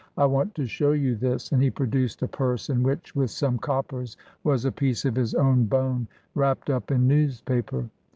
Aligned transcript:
I 0.17 0.25
want 0.25 0.55
to 0.55 0.65
show 0.65 0.93
you 0.93 1.15
this." 1.15 1.51
And 1.51 1.61
he 1.61 1.69
produced 1.69 2.23
a 2.23 2.27
purse, 2.27 2.71
in 2.71 2.81
which, 2.81 3.15
with 3.15 3.29
some 3.29 3.59
coppers, 3.59 4.17
was 4.43 4.65
a 4.65 4.71
piece 4.71 5.05
of 5.05 5.13
his 5.15 5.35
own 5.35 5.65
bone 5.65 6.07
wrapped 6.33 6.71
up 6.71 6.89
in 6.89 7.07
newspaper. 7.07 7.87